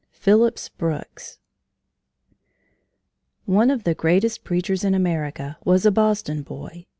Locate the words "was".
5.63-5.85